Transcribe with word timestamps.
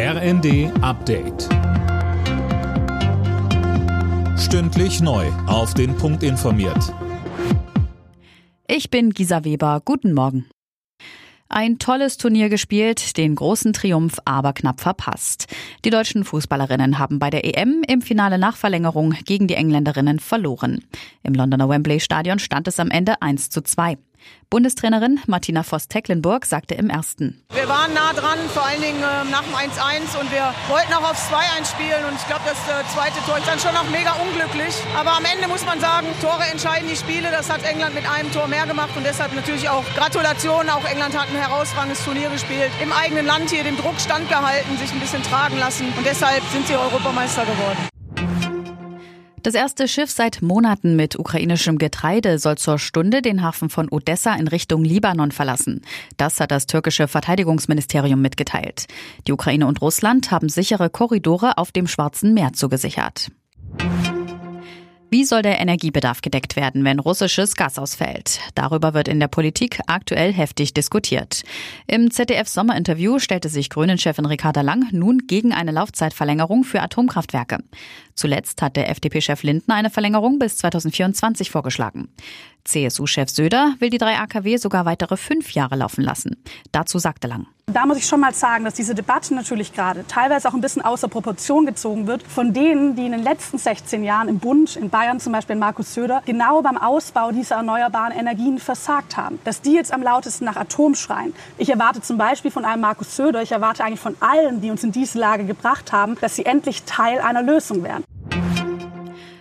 RND 0.00 0.70
Update. 0.80 1.48
Stündlich 4.38 5.00
neu. 5.00 5.26
Auf 5.48 5.74
den 5.74 5.96
Punkt 5.96 6.22
informiert. 6.22 6.94
Ich 8.68 8.90
bin 8.90 9.10
Gisa 9.10 9.42
Weber. 9.42 9.82
Guten 9.84 10.12
Morgen. 10.12 10.46
Ein 11.48 11.80
tolles 11.80 12.16
Turnier 12.16 12.48
gespielt, 12.48 13.16
den 13.16 13.34
großen 13.34 13.72
Triumph 13.72 14.20
aber 14.24 14.52
knapp 14.52 14.80
verpasst. 14.80 15.48
Die 15.84 15.90
deutschen 15.90 16.22
Fußballerinnen 16.22 17.00
haben 17.00 17.18
bei 17.18 17.30
der 17.30 17.44
EM 17.44 17.82
im 17.88 18.00
Finale 18.00 18.38
nach 18.38 18.56
Verlängerung 18.56 19.16
gegen 19.24 19.48
die 19.48 19.54
Engländerinnen 19.54 20.20
verloren. 20.20 20.84
Im 21.24 21.34
Londoner 21.34 21.68
Wembley 21.68 21.98
Stadion 21.98 22.38
stand 22.38 22.68
es 22.68 22.78
am 22.78 22.92
Ende 22.92 23.20
1 23.20 23.50
zu 23.50 23.62
2. 23.62 23.98
Bundestrainerin 24.50 25.20
Martina 25.26 25.62
Voss-Tecklenburg 25.62 26.46
sagte 26.46 26.74
im 26.74 26.88
ersten. 26.88 27.42
Wir 27.52 27.68
waren 27.68 27.92
nah 27.92 28.12
dran, 28.12 28.38
vor 28.54 28.64
allen 28.64 28.80
Dingen 28.80 29.02
äh, 29.02 29.30
nach 29.30 29.42
dem 29.42 29.54
1-1 29.54 30.18
und 30.18 30.32
wir 30.32 30.54
wollten 30.68 30.92
auch 30.94 31.10
aufs 31.10 31.28
2-1 31.28 31.70
spielen 31.70 32.04
und 32.08 32.16
ich 32.16 32.26
glaube, 32.26 32.42
das 32.46 32.56
äh, 32.68 32.86
zweite 32.94 33.20
Tor 33.26 33.38
ist 33.38 33.46
dann 33.46 33.58
schon 33.58 33.74
noch 33.74 33.88
mega 33.90 34.12
unglücklich. 34.16 34.74
Aber 34.96 35.12
am 35.12 35.24
Ende 35.24 35.48
muss 35.48 35.66
man 35.66 35.80
sagen, 35.80 36.06
Tore 36.22 36.44
entscheiden 36.50 36.88
die 36.88 36.96
Spiele. 36.96 37.30
Das 37.30 37.50
hat 37.50 37.62
England 37.64 37.94
mit 37.94 38.08
einem 38.08 38.32
Tor 38.32 38.48
mehr 38.48 38.66
gemacht 38.66 38.96
und 38.96 39.04
deshalb 39.04 39.34
natürlich 39.34 39.68
auch 39.68 39.84
Gratulation. 39.94 40.70
Auch 40.70 40.84
England 40.84 41.16
hat 41.18 41.28
ein 41.28 41.36
herausragendes 41.36 42.02
Turnier 42.04 42.30
gespielt, 42.30 42.72
im 42.82 42.92
eigenen 42.92 43.26
Land 43.26 43.50
hier 43.50 43.64
dem 43.64 43.76
Druck 43.76 44.00
standgehalten, 44.00 44.78
sich 44.78 44.92
ein 44.92 45.00
bisschen 45.00 45.22
tragen 45.22 45.58
lassen 45.58 45.92
und 45.96 46.06
deshalb 46.06 46.42
sind 46.52 46.66
sie 46.66 46.76
Europameister 46.76 47.44
geworden. 47.44 47.97
Das 49.48 49.54
erste 49.54 49.88
Schiff 49.88 50.10
seit 50.10 50.42
Monaten 50.42 50.94
mit 50.94 51.18
ukrainischem 51.18 51.78
Getreide 51.78 52.38
soll 52.38 52.58
zur 52.58 52.78
Stunde 52.78 53.22
den 53.22 53.42
Hafen 53.42 53.70
von 53.70 53.88
Odessa 53.88 54.34
in 54.34 54.46
Richtung 54.46 54.84
Libanon 54.84 55.32
verlassen. 55.32 55.80
Das 56.18 56.38
hat 56.38 56.50
das 56.50 56.66
türkische 56.66 57.08
Verteidigungsministerium 57.08 58.20
mitgeteilt. 58.20 58.88
Die 59.26 59.32
Ukraine 59.32 59.66
und 59.66 59.80
Russland 59.80 60.30
haben 60.30 60.50
sichere 60.50 60.90
Korridore 60.90 61.56
auf 61.56 61.72
dem 61.72 61.86
Schwarzen 61.86 62.34
Meer 62.34 62.52
zugesichert. 62.52 63.30
Wie 65.10 65.24
soll 65.24 65.40
der 65.40 65.58
Energiebedarf 65.58 66.20
gedeckt 66.20 66.54
werden, 66.54 66.84
wenn 66.84 66.98
russisches 66.98 67.56
Gas 67.56 67.78
ausfällt? 67.78 68.40
Darüber 68.54 68.92
wird 68.92 69.08
in 69.08 69.20
der 69.20 69.28
Politik 69.28 69.80
aktuell 69.86 70.34
heftig 70.34 70.74
diskutiert. 70.74 71.44
Im 71.86 72.10
ZDF-Sommerinterview 72.10 73.18
stellte 73.18 73.48
sich 73.48 73.70
Grünen-Chefin 73.70 74.26
Ricarda 74.26 74.60
Lang 74.60 74.84
nun 74.92 75.26
gegen 75.26 75.54
eine 75.54 75.70
Laufzeitverlängerung 75.70 76.62
für 76.62 76.82
Atomkraftwerke. 76.82 77.58
Zuletzt 78.14 78.60
hat 78.60 78.76
der 78.76 78.90
FDP-Chef 78.90 79.42
Lindner 79.42 79.76
eine 79.76 79.88
Verlängerung 79.88 80.38
bis 80.38 80.58
2024 80.58 81.50
vorgeschlagen. 81.50 82.08
CSU-Chef 82.64 83.30
Söder 83.30 83.76
will 83.78 83.88
die 83.88 83.96
drei 83.96 84.18
AKW 84.18 84.58
sogar 84.58 84.84
weitere 84.84 85.16
fünf 85.16 85.52
Jahre 85.52 85.76
laufen 85.76 86.04
lassen. 86.04 86.36
Dazu 86.70 86.98
sagte 86.98 87.28
Lang. 87.28 87.46
Da 87.70 87.84
muss 87.84 87.98
ich 87.98 88.06
schon 88.06 88.20
mal 88.20 88.32
sagen, 88.32 88.64
dass 88.64 88.72
diese 88.72 88.94
Debatte 88.94 89.34
natürlich 89.34 89.74
gerade 89.74 90.06
teilweise 90.06 90.48
auch 90.48 90.54
ein 90.54 90.62
bisschen 90.62 90.80
außer 90.80 91.06
Proportion 91.06 91.66
gezogen 91.66 92.06
wird 92.06 92.22
von 92.22 92.54
denen, 92.54 92.96
die 92.96 93.04
in 93.04 93.12
den 93.12 93.22
letzten 93.22 93.58
16 93.58 94.04
Jahren 94.04 94.28
im 94.28 94.38
Bund, 94.38 94.74
in 94.76 94.88
Bayern 94.88 95.20
zum 95.20 95.34
Beispiel 95.34 95.54
Markus 95.54 95.92
Söder, 95.92 96.22
genau 96.24 96.62
beim 96.62 96.78
Ausbau 96.78 97.30
dieser 97.30 97.56
erneuerbaren 97.56 98.12
Energien 98.12 98.58
versagt 98.58 99.18
haben. 99.18 99.38
Dass 99.44 99.60
die 99.60 99.74
jetzt 99.74 99.92
am 99.92 100.02
lautesten 100.02 100.46
nach 100.46 100.56
Atom 100.56 100.94
schreien. 100.94 101.34
Ich 101.58 101.68
erwarte 101.68 102.00
zum 102.00 102.16
Beispiel 102.16 102.50
von 102.50 102.64
einem 102.64 102.80
Markus 102.80 103.14
Söder, 103.14 103.42
ich 103.42 103.52
erwarte 103.52 103.84
eigentlich 103.84 104.00
von 104.00 104.16
allen, 104.20 104.62
die 104.62 104.70
uns 104.70 104.82
in 104.82 104.92
diese 104.92 105.18
Lage 105.18 105.44
gebracht 105.44 105.92
haben, 105.92 106.16
dass 106.22 106.36
sie 106.36 106.46
endlich 106.46 106.84
Teil 106.84 107.20
einer 107.20 107.42
Lösung 107.42 107.82
werden. 107.82 108.04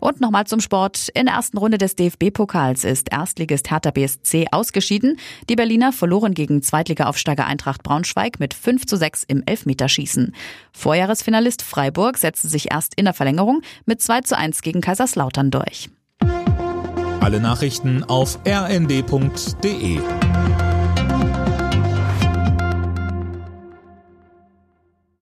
Und 0.00 0.20
nochmal 0.20 0.46
zum 0.46 0.60
Sport. 0.60 1.08
In 1.14 1.26
der 1.26 1.34
ersten 1.34 1.58
Runde 1.58 1.78
des 1.78 1.96
DFB-Pokals 1.96 2.84
ist 2.84 3.12
Erstligist 3.12 3.70
Hertha 3.70 3.90
BSC 3.90 4.46
ausgeschieden. 4.50 5.18
Die 5.48 5.56
Berliner 5.56 5.92
verloren 5.92 6.34
gegen 6.34 6.62
Zweitliga-Aufsteiger 6.62 7.46
Eintracht 7.46 7.82
Braunschweig 7.82 8.40
mit 8.40 8.54
5 8.54 8.86
zu 8.86 8.96
6 8.96 9.24
im 9.24 9.42
Elfmeterschießen. 9.44 10.34
Vorjahresfinalist 10.72 11.62
Freiburg 11.62 12.18
setzte 12.18 12.48
sich 12.48 12.70
erst 12.70 12.94
in 12.96 13.04
der 13.04 13.14
Verlängerung 13.14 13.62
mit 13.86 14.00
2 14.00 14.20
zu 14.22 14.36
1 14.36 14.62
gegen 14.62 14.80
Kaiserslautern 14.80 15.50
durch. 15.50 15.90
Alle 17.20 17.40
Nachrichten 17.40 18.04
auf 18.04 18.38
rnd.de 18.46 19.98